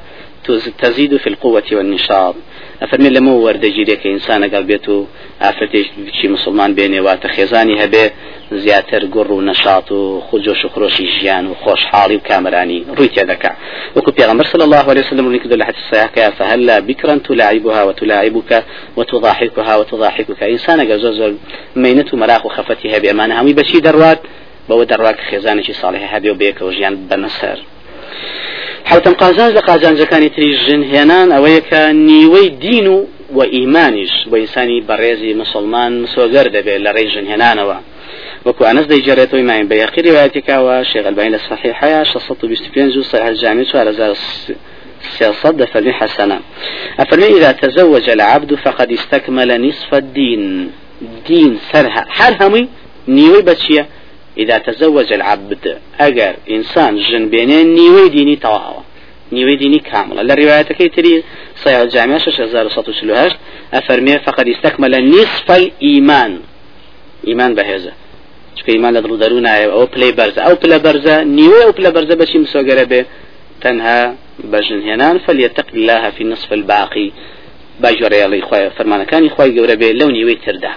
[0.80, 2.36] تزيد في القوة والنشاط.
[2.82, 5.06] أفرمي لما ورد جيريك إنسان قال بيتو
[5.42, 8.12] أفرتيش بشي مسلمان بيني وات خيزاني هبه
[8.52, 13.56] زياتر قر ونشاط وخجوش وخروشي جيان وخوش حالي وكامراني رويت ذكا
[13.96, 18.64] وكو بيغمبر صلى الله عليه وسلم ونكدو لحد الصياح فهلا بكرا تلاعبها وتلاعبك
[18.98, 21.38] وتضاحكها وتضاحكك؟ إنسان قال زوزل
[21.76, 24.20] مينة مراخ وخفتها بأمانها وي بشي دروات
[24.70, 27.60] بو دروات خيزاني صالحة هبه وبيك وجيان بنسر
[28.86, 30.50] حوتم قازان لە قازانجەکانی تری
[30.94, 31.76] هێنان ئەوەیە
[32.10, 37.78] نیوەی دین و و ئیمانیش بۆ ئینسانی بەڕێزی مسلمان مسۆگەر دەبێت لە ڕێی هێنانەوە
[38.46, 43.26] وكو أنس دي جريتو ما بيقي روايتك وشيخ البين الصحيح حياة شصت بيستبين جو صحيح
[43.26, 44.16] الجامع وعلى
[45.18, 46.40] سيصد فمن حسنا
[47.00, 50.72] أفرمي إذا تزوج العبد فقد استكمل نصف الدين.
[51.28, 52.70] دين سرها حال همي
[53.08, 53.88] نيوي بتشيه
[54.38, 58.82] إذا تزوج العبد أجر إنسان جن بينين نيوي ديني تواوا
[59.32, 61.24] نيوي ديني كاملة للرواية تري
[61.64, 62.22] صحيح الجامعة
[62.88, 63.32] وسلوهاش
[63.74, 66.40] أفرمي فقد استكمل نصف الإيمان.
[67.28, 67.94] إيمان بهذا.
[68.58, 72.16] چکە ئیمان لە دڵ نایە ئەو پلی بەرزە ئەو پلە بەرزە نیوە ئەو پلە بەرزە
[72.22, 73.02] بەچی مسۆگەرە بێ
[73.64, 74.00] تەنها
[74.52, 77.08] بەژنهێنان فليتق الله في نصف الباقي.
[77.82, 80.74] باجۆرەیەڵی خۆی فەرمانەکانی خۆی گەورە بێ لەو نیوەی تردا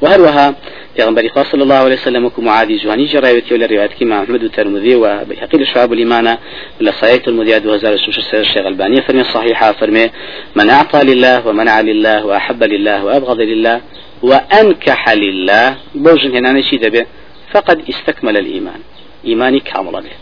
[0.00, 0.54] وهروها
[0.96, 5.58] پیغمبر خاص صلى الله عليه وسلم وكم معادي جواني جرايوتي ولا روايات كما الترمذي وبيحقي
[5.58, 6.38] الشعب الإيمان
[6.80, 10.10] ولا صحيح المذيع دو هزار الشيخ البانية فرمي صحيحة فرمي
[10.56, 13.80] من أعطى لله ومنع لله وأحب لله وأبغض لله
[14.22, 17.06] وأنكح لله بوجن هنا نشي دبي
[17.52, 18.80] فقد استكمل الإيمان.
[19.26, 20.14] إيماني كامل به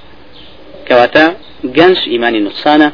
[0.88, 2.92] كواتا جنش إيماني نقصانة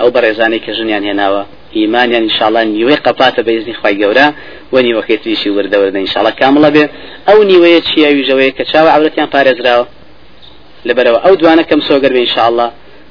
[0.00, 1.46] أو برزاني كجنيان هناوه
[1.78, 4.26] ئیمانیان انشاءله نیوەی قەپاتە بەیزنی خی گەورە
[4.72, 6.84] و نیوەکەی تریشی وردەوردە انشاءله کامڵە بێ.
[7.28, 9.86] ئەو نیوەیە چیاویژەوەی کە چاوە عورەتیان پارێزراوە؟
[10.88, 12.66] لەبەرەوە ئەو دوانە کەم سۆگەر بێ انشاءله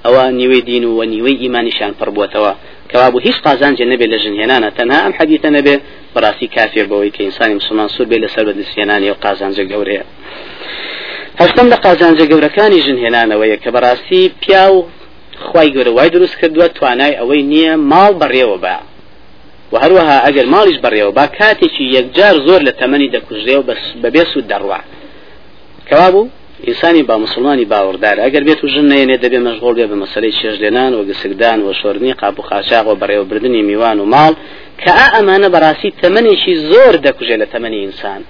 [0.05, 2.53] ئەوە نیوەی دین و نیوەی ئیمانیشان پڕبووتەوە
[2.91, 4.69] کەوابوو هیچ قازانجە نەبێت لە ژنهێنانە.
[4.77, 5.75] تەنها ئەم حەدیتە نەبێ
[6.13, 10.03] بەڕاستی کافێر بەوەی کە ئینسانی مسلمان سوور بێ لەسەر بەدەستێنانی و قازانجە گەورەیە.
[11.41, 14.77] هەفتم لە قازانجە گەورەکانی ژنهێنانەوەیە کە بەڕاستی پیا و
[15.47, 18.75] خی گەورە وای دروست کردووە توانای ئەوەی نییە ماڵ بەڕێوە بە.
[19.71, 23.63] و هەروەها ئەگەر ماڵیش بەڕێوە با کاتێکی یەکجار زۆر لە تەمەنی دەکوژێ و
[24.03, 24.79] بەبێ سوود دەڕوا.
[25.89, 26.29] کەوا بوو؟
[26.67, 28.17] ئینسانی با مسلمانی باوەڕدار.
[28.25, 32.13] ئەگەر بێت و ژن نێنێ دەبێ مەشغۆڵ بێ بە مەسلەی چێژلێنان و گسکدان و شۆرنی
[32.19, 34.33] قاب و خاچاق و بەڕێوەبردننی میوان و ماڵ
[34.81, 38.21] کە ئا ئەمانە بەڕاستی تەمەنێکی زۆر دەکوژێ لە تەمەنی ئینسان.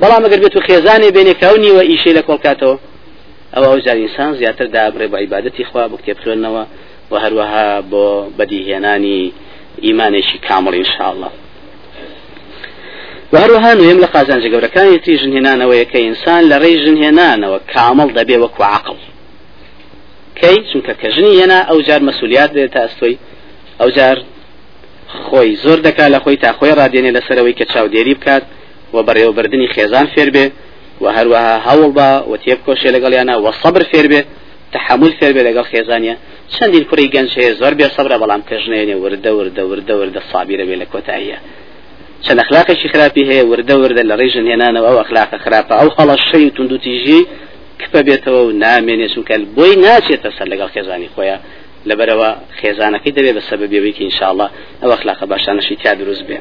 [0.00, 2.76] بەڵام ئەگەر بێت و خێزانێ بێنێ کەونیوە ئیشەی لە کۆڵکاتەوە
[3.54, 6.64] ئەو ئەو جار ئینسان زیاتر دابڕێ بە عیبادەتی خوا بۆ کتێب خوێندنەوە
[7.10, 8.04] و هەروەها بۆ
[8.38, 9.20] بەدیهێنانی
[9.86, 11.30] ئیمانێکی کامڵ ئینشاءالله
[13.32, 18.62] وهروها نوێم لە قازانجە گەورەکانی تی ژنهێنانەوەیە کە ئینسان لە ڕێی ژنهێنانەوە کامڵ دەبێ وەکو
[18.76, 18.96] عقل.
[20.40, 23.16] کەی؟ چونکە کە ژنی هێنا ئەو جار مەسولیات دێت تا ئەستۆی
[23.80, 24.16] ئەو جار
[25.24, 28.44] خۆی زۆر دەکا لە خۆی تا خۆی ڕادێنێ لەسەرەوەی کە چاودێری بکات
[28.94, 30.46] و بەڕێوەبردننی خێزان فێر بێ.
[31.02, 34.20] وهروها هەوڵ بە وتێب کۆشێ لەگەڵیانە و سەبر فێر بێ
[34.74, 36.14] تحمل فێر بێ لەگەڵ خێزانە
[36.54, 40.76] چەندین کوڕی گەنج هەیە زۆر بێ سەبرە بەڵام کەژنێنێ وردە وردە وردە وردە سابیرە بێ
[40.82, 41.38] لە کۆتاییە.
[42.24, 46.50] چەند ئەخلاقێکی خراپی هەیە وردە وردە لە ڕێژن هێنانەوە ئەو ئەخلاقە خراپە ئەو هەڵە شەی
[46.56, 47.20] تونند و تیژی
[47.80, 51.40] کپە بێتەوە و نامێنێ چونکە بۆی ناچێتە سەر لەگەڵ خێزانی خۆیان
[51.88, 54.46] لەبەرەوە خێزانەکەی دەبێت بە سەبەبێوەیەکی انشاءله
[54.82, 56.38] ئەو ئەخلاقە باشانەشی تا دروست بێ.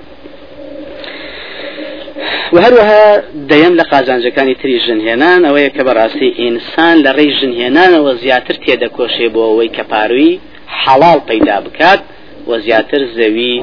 [2.57, 3.05] و هەروەها
[3.51, 9.41] دەیەم لە قازانجەکانی تری ژنهێنان ئەوەیە کە بەڕاستی ئینسان لە ڕێی ژنهێنانەوە زیاتر تێدەکۆشێ بۆ
[9.49, 10.39] ئەوەی کە پاروی
[10.81, 12.01] حەڵال پەیدا بکات
[12.49, 13.55] و زیاتر زەوی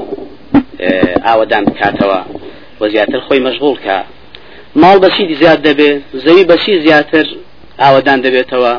[1.27, 2.21] ئاوەدان بکاتەوە
[2.81, 3.99] و زیاتر خۆی مەشغول کە.
[4.83, 5.91] ماڵ بەچی زیاد دەبێ
[6.25, 7.27] زەوی بەچی زیاتر
[7.83, 8.73] ئاوەدان دەبێتەوە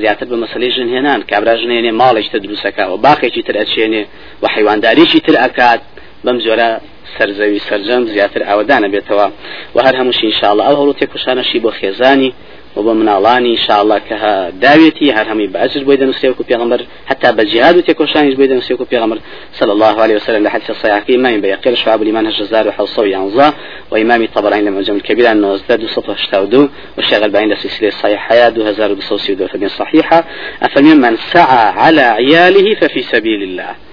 [0.00, 4.02] زیاتر بە مەسلەی ژنهێنان کابرا ژنێنێ ماڵێکتە دروستەکە و باخێکی تر ئەچێنێ
[4.42, 5.80] و حیوانداریشی تر ئەکات
[6.24, 6.70] بەم جۆرە
[7.16, 9.26] سەرزەوی سەررجەم زیاتر ئاوەدانە بێتەوە.
[9.74, 12.30] و هەر هەمووش انشاءله ئەو هەڵو تێکوشانەشی بۆ خێزانی
[12.76, 14.16] و بۆ مناڵانی انشاءله کە
[14.64, 18.86] داوێتی هەر هەمی بەجر بۆی دەنووسێ و پێغمبەر حتا بەجیهاد و تێکۆشانیش بۆی دەنووسێ و
[18.92, 19.18] پێغمبەر
[19.58, 23.52] صلى الله عليه وسلم لحديث الصحيح إمام بيقيل شعب الإيمان هجزار وحوصو ينظى
[23.90, 28.62] وإمام الطبراني لما جمع الكبير عن نوزداد وسطه اشتاودو والشيخ البعين لسلسلة صحيحة يا دو
[28.62, 30.24] هزار بصوصي ودو فمن صحيحة
[30.62, 33.87] أفمن من سعى على عياله ففي سبيل الله.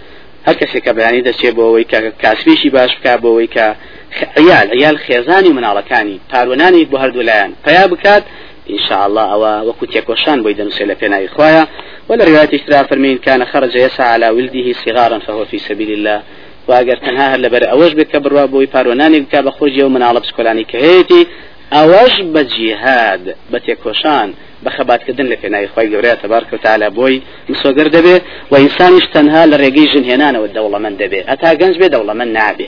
[0.47, 3.65] هەر کەسێکە بەیانی دەچێت بۆەوەی کە کاسبیشی باش بک بۆەوەی کە
[4.39, 7.51] عیال عیال خێزانی مناڵەکانی پارۆنانی بۆ هەردوو لایەن.
[7.65, 8.23] پیا بکات
[8.69, 11.67] إن شاء الله أو وكنت يكوشان بيد نسيل بينا إخوايا
[12.09, 16.21] ولا رواية اشترى فرمين كان خرج يسعى على ولده صغارا فهو في سبيل الله.
[16.69, 20.19] واگەر تەنها هەر لەبەر ئەوەش بێت کە بڕوا بۆی پارۆنانی بکە بە خۆشی و مناڵە
[20.23, 21.25] پسکۆلانی کە هەیەی
[21.75, 22.15] ئەوەش
[22.55, 23.35] جیهاد
[24.65, 28.15] بە خەباتکردن لە پێناوی خۆی گەورەیە تەبارکە و تعالی بۆی مسۆگەر دەبێ
[28.51, 31.19] و ئینسانیش تەنها لە ڕێگەی ژنهێنانەوە دەوڵەمەند دەبێ.
[31.29, 32.67] ئەتا گەنج بێ دەوڵەمەند نابێ.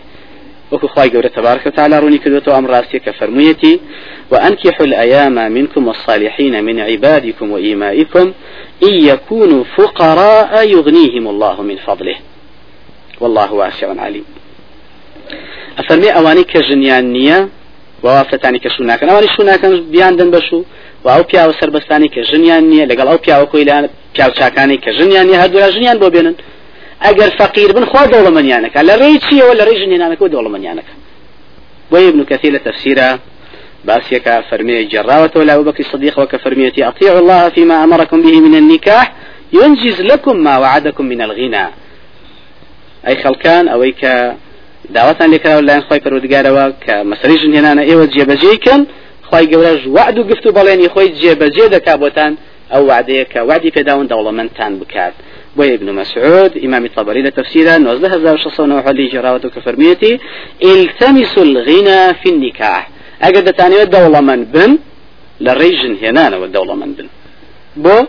[0.71, 3.79] وكو خواي قولة تبارك وتعالى روني كدوتو أمر راسي كفرميتي
[4.31, 8.25] وأنكحوا الأيام منكم والصالحين من عبادكم وإيمائكم
[8.87, 12.17] إن يكونوا فقراء يغنيهم الله من فضله.
[13.21, 14.25] والله واسع عليم
[15.79, 17.49] أفرمي أواني كجنيان نية
[18.03, 20.63] ووافتاني كشوناكن أواني شوناكن بيان دن بشو و
[21.05, 23.83] ئەو پیاوە سربەستانی کە ژنیان نییە لەگەڵ ئەو پیاوە کۆیلان
[24.13, 26.35] پیاو چاکانی کە ژنیان نیە هەردوورا ژنیان بۆ بێنن.
[27.05, 28.79] ئەگەر فەقیر بن خوا دەوڵەمەنیانەکە.
[28.89, 30.93] لە ڕێی چیەوە لە ڕێی ژنێنانەکە و دەوڵەمەنیانەکە.
[31.91, 33.19] بۆ ابن كثير لتفسيره
[33.87, 39.13] باسيك فرمي جراوة ولا أبو بكر الصديق وكفرميتي أطيعوا الله فيما أمركم به من النكاح
[39.53, 41.65] ينجز لكم ما وعدكم من الغنى.
[43.07, 44.03] أي خلكان أو ك
[44.89, 48.81] دعوتان لك ولا خوي پروردگارەوە کە مەسەری ژنێنانە ئێوە جێبەجێکن
[49.29, 52.33] خی گەورەش وعد و گفت و بەڵێنی خۆی جێبەجێ دەکا بۆتان
[52.71, 55.13] ئەو وعدەیە کە وعدی پێداون دەوڵەمەندتان بکات.
[55.57, 60.19] بۆ ابن مسعود إمام الطبري لتفسيره نوزده هزار شخصون حلي جراوة كفرميتي
[60.63, 62.89] التمسوا الغنى في النكاح
[63.21, 64.77] أجد تاني الدولة من بن
[65.41, 67.07] للريجن هنا والدولة من بن.
[67.83, 68.05] بو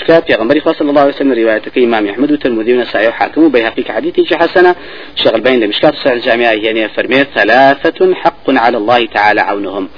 [0.00, 4.32] شكات يا غمري صلى الله عليه وسلم روايتك إمام أحمد وترمذي ونسائي وحاكم وبيهقي كحديث
[4.34, 4.74] حسنة
[5.16, 9.88] شغل بين الصحيح الجامعة يعني فرميت ثلاثة حق على الله تعالى عونهم.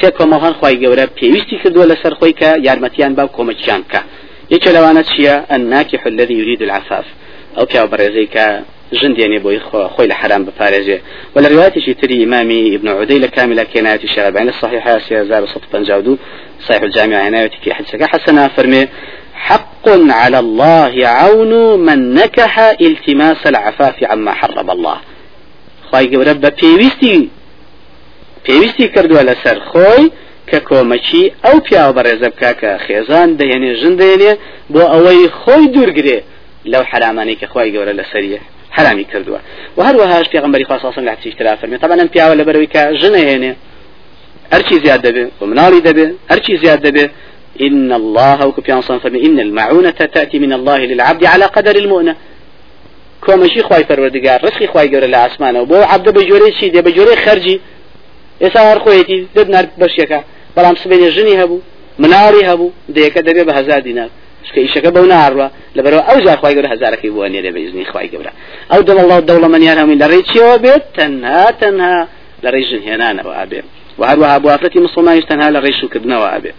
[0.00, 4.02] سيكو مهان خواهي قورا بيوستي كدو لسر خويك يارمتيان باو كومتشان كا
[4.50, 7.04] يك لوانت شيا الناكح الذي يريد العفاف.
[7.58, 9.60] أو كاو برزي كا جند يعني بوي
[9.94, 11.00] خوي لحرام بفارجه
[11.36, 16.16] ولا رواية شي تري إمامي ابن عدي كاملة كينات الشراب عن الصحيحة سيازار صوت بنجاودو
[16.68, 18.88] صحيح الجامع عنايتي في حدثك حسنا فرمي
[19.34, 24.96] حق على الله عون من نكح التماس العفاف عما حرم الله.
[25.90, 27.28] خواهي رب بيويستي بيويستي
[28.94, 30.10] كردو على سر خوي
[30.50, 34.32] کە کۆمەچی ئەو پیاوە بەڕێزە بکە کە خێزان دەهێنێ ژن دێنێ
[34.72, 36.18] بۆ ئەوەی خۆی دوورگرێ
[36.72, 38.40] لەو حرامانەی کە خی گەورە لە سەریە
[38.76, 39.40] حرامی کردووە.
[39.76, 43.52] و هەروەهاش پێغمبەری خواستن لە تیشترا فەرمی طبعا پیاوە لە بەرەوەی کە ژنە هێنێ.
[44.54, 47.04] هەرچی زیاد دەبێ ومناڵی دەبێ هەرچی زیاد دەبێ
[47.66, 52.14] إن الله وكبيان صنفر إن المعونة تأتي من الله للعبد على قدر المؤنة.
[54.44, 57.56] ڕسکی خی گەورە لە ئاسمانەوە بۆ عبدە بە جۆرەی چی؟ دێ بە جۆرەی خەرجی.
[58.42, 60.20] ئێستا هەر خۆیەتی دەبنار بەشێکە
[60.56, 61.60] بەڵام سبێنێ ژنی هەبوو
[62.02, 64.10] مناڵی هەبوو دەیەکە دەبێ بە هزار دینار.
[64.48, 68.32] شکە ئیشەکە بەو ناڕوە لەبەرەوە ئەو جار خخوای گەورە هزارەکەی بووە نێرە بەیزنی خخوای گەورە.
[68.70, 71.98] ئەو دڵ الله دەوڵە منیان هەمووی لە ڕێچیەوە بێت؟ تەنها تەنها
[72.44, 73.60] لە ڕێی ژنهێنانەوە ئەبێ.
[73.98, 76.52] و هەروەها بۆ ئافرەتی مسلمانیش تەنها لە ڕێی شووکردنەوە ئەبێ.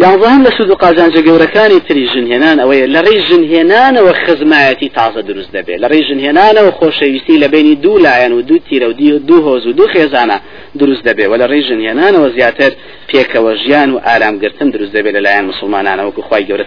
[0.00, 5.52] یانزەهم لە سود و قازانجە گەورەکانی تری ژنهێنان ئەوەیە لە ڕێی ژنهێنانەوە خزمایەتی تازە دروست
[5.56, 8.92] دەبێت لە ڕێی ژنهێنانەوە خۆشەویستی لە بینی دوو لایەن و دوو تیرە و
[9.28, 10.38] دوو هۆز و دوو خێزانە
[10.80, 12.72] دروست دەبێت و لە ڕێی ژنهێنانەوە زیاتر
[13.10, 15.16] پێکەوە ژیان و ئارامگرتن دروست دەبێت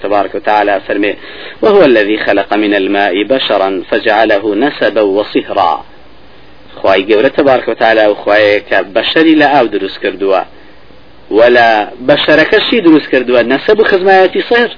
[0.06, 1.14] تبارك وتعالى فەرمێ
[1.62, 5.84] وهو الذي خلق من الماء بشرا فجعله نسبا وصهرا.
[6.76, 10.61] خواي گەورە تبارك وتعالى وخواي كبشري لا أو ولا بەشەرەکەشی دروست
[13.54, 14.70] نەسەب و خزمایەتی سەر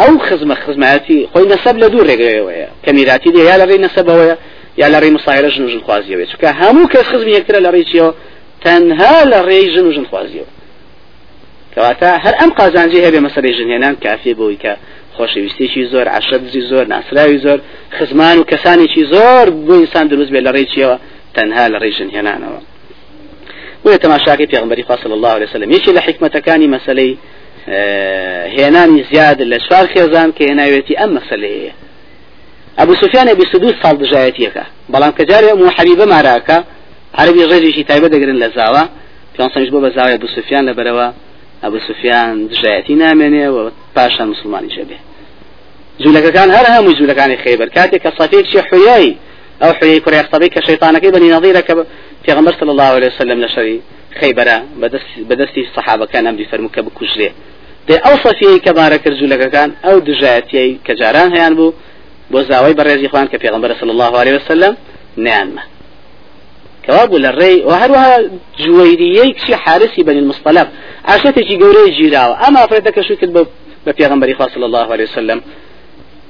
[0.00, 4.36] ئەو خزمە خزمایەتی خۆی نەسەب لە دوو ڕێگەیەوەیە کە میراتی دێ یا لە ڕێی نەسەبەوەیە
[4.80, 8.12] یا لە ڕێی مسایرە ژن ژن خوازیەوە چکە هەموو کەس خزمی یەکترە لە ڕێیچیەوە
[8.64, 10.50] تەنها لە ڕێی ژن و ژن خوازیەوە
[11.74, 14.72] کەواتە هەر ئەم قازانجی هەبێ مەسەری ژنهێنان کافی بۆی کە
[15.16, 17.58] خۆشەویستێکی زۆر عشەدزی زۆر ناسراوی زۆر
[17.96, 20.96] خزمان و کەسانێکی زۆر بۆ ئینسان دروست بێ لە ڕێیچیەوە
[21.36, 22.60] تەنها لە ڕێی ژنهێنانەوە
[23.84, 25.70] بۆیە تەماشاکەی پێغمبەری فاصل الله عليه وسلم.
[25.76, 27.12] یەکی لە حکمەتەکانی مەسلەی
[28.56, 31.72] هێنانی زیاد لە چوار خێزان کە هێناوێتی ئەم مەسلەیە
[32.78, 36.58] ئەبوو سفیان ئەبی سدوس ساڵ دژایەتیەکە بەڵام کە جارێ و حەبیبە ماراکە
[37.20, 38.84] عربی ڕێژێکی تایبە دەگرن لە زاوە
[39.36, 41.06] پێسەنج بۆ بە زاوای ئەبوو سفیان لە بەرەوە
[41.62, 43.58] ئەبوو سفیان دژایەتی نامێنێ و
[43.94, 44.98] پاشان مسلمانی شەبێ
[46.02, 49.12] جوولەکەکان هەر هەموو جوولەکانی خەیبەر کاتێک کە سەفێکی حویایی
[49.62, 51.74] ئەو حوی کوڕی قسەبی کە شەیطانەکەی بنی نظیرە کە
[52.24, 53.78] پێغمبەر صلی الله عليه وسلم لە شەوی
[54.20, 54.56] خەیبەرە
[55.28, 57.30] بەدەستی سەحابەکان ئەمری فەرموو کە بکوژرێ.
[57.88, 61.74] دێ ئەو سەفیەی کە بارە کرد جوولەکەکان ئەو دژایەتیەی کە جاران هەیان بوو
[62.32, 63.36] بۆ زاوای بەڕێزی خوان کە
[63.80, 64.72] صلی الله عليه وسلم
[65.24, 65.62] نیانمە.
[67.12, 70.68] ولا الري وهروها جويريي كشي حارسي بني المصطلق
[71.04, 73.46] عشتي جوري جيراو اما افرتك شو كتب
[73.86, 75.40] بپیغمبري صلى الله عليه وسلم.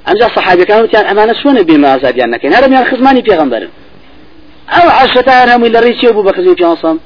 [0.06, 3.70] ئەمجا سەحابەکان ئەمانە چۆنە بێمە ئازادیان نەکەین؟ هەرمیان خزمانی پێغمبەرن
[4.74, 4.86] ئەو
[5.38, 6.96] هەر هەمووی لە ڕێی بوو بە خزی پیانسەم؟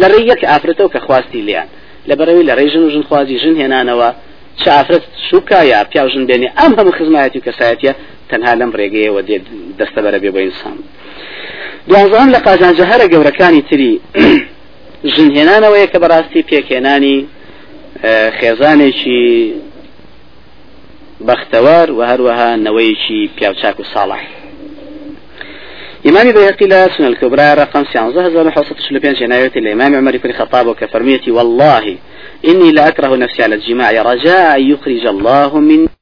[0.00, 1.68] لە ڕێی یەک ئافرەتەوە کە خواستی لیان.
[2.08, 4.10] لە بەرەوەی لە ڕێژن و ژن خوازی ژن هێنانەوە
[4.60, 7.92] چ ئافرەت سوکە یا پیاژن بێنێ ئەم هەموو خزمایەتی کەسایەتە
[8.30, 9.36] تەنها لەم ڕێگەیەوە دێ
[9.78, 10.76] دەستە بەرە بێ بۆ ئینسان
[11.88, 13.92] دوازان لە قازانجە هەرە گەورەکانی تری.
[15.14, 17.18] ژنهێنانەوەیە کە بەڕاستی پێکێنانی
[18.38, 19.24] خێزانێکی
[21.26, 24.22] بەختەوار و هەروەها نەوەیەکی پیاوچاک و ساڵح.
[26.08, 30.66] إمام بيهقي لا سنة الكبرى رقم سيانزة هزار حوصة شلبين جناية الإمام عمر بن الخطاب
[30.66, 31.96] وكفرميتي والله
[32.48, 35.88] إني لأكره نفسي على الجماع رجاء يخرج الله من